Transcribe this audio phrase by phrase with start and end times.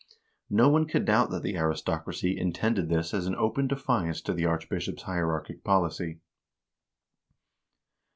[0.49, 4.47] No one could doubt that the aristocracy intended this as an open defiance to the
[4.47, 6.17] archbishop's hierarchic policy.